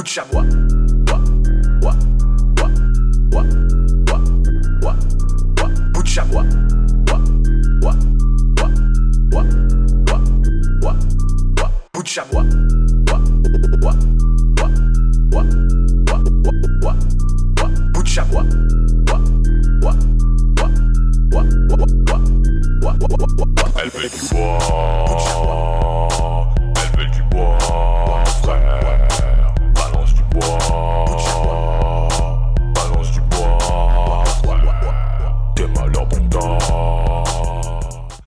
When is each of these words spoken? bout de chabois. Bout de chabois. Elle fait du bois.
bout 0.00 0.04
de 0.04 0.08
chabois. 0.08 0.44
Bout 11.92 12.02
de 12.02 12.08
chabois. 12.08 12.44
Elle 23.82 23.90
fait 23.90 24.08
du 24.08 24.34
bois. 24.34 25.79